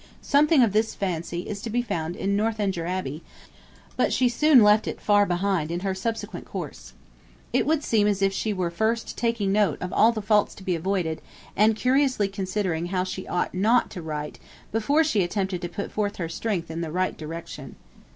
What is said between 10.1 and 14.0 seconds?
the faults to be avoided, and curiously considering how she ought not